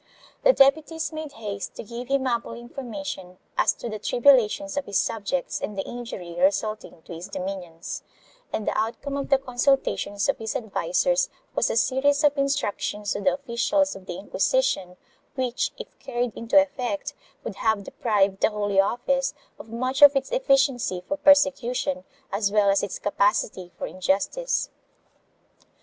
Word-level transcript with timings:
The 0.41 0.51
deputies 0.51 1.13
made 1.13 1.33
haste 1.33 1.75
to 1.75 1.83
give 1.83 2.07
him 2.07 2.25
ample 2.25 2.53
informa 2.53 3.05
tion 3.05 3.37
as 3.55 3.71
to 3.73 3.87
the 3.87 3.99
tribulations 3.99 4.75
of 4.75 4.87
his 4.87 4.97
subjects 4.99 5.61
and 5.61 5.77
the 5.77 5.83
injury 5.83 6.35
resulting 6.39 7.03
to 7.03 7.13
his 7.13 7.27
dominions, 7.27 8.01
and 8.51 8.67
the 8.67 8.75
outcome 8.75 9.15
of 9.15 9.29
the 9.29 9.37
consultations 9.37 10.27
of 10.27 10.39
his 10.39 10.55
advisers 10.55 11.29
was 11.53 11.69
a 11.69 11.77
series 11.77 12.23
of 12.23 12.35
instructions 12.35 13.13
to 13.13 13.21
the 13.21 13.35
officials 13.35 13.95
of 13.95 14.07
the 14.07 14.13
Inquisi 14.17 14.63
tion 14.63 14.97
which, 15.35 15.69
if 15.77 15.87
carried 15.99 16.35
into 16.35 16.59
effect, 16.59 17.13
would 17.43 17.57
have 17.57 17.83
deprived 17.83 18.41
the 18.41 18.49
Holy 18.49 18.79
Office 18.81 19.35
of 19.59 19.69
much 19.69 20.01
of 20.01 20.15
its 20.15 20.31
efficiency 20.31 21.03
for 21.07 21.15
persecution 21.15 22.05
as 22.31 22.51
well 22.51 22.71
as 22.71 22.81
of 22.81 22.87
its 22.87 22.97
capacity 22.97 23.71
for 23.77 23.85
injustice. 23.85 24.71